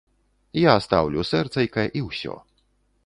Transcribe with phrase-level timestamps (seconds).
[0.61, 2.33] Я стаўлю сэрцайка, і ўсё.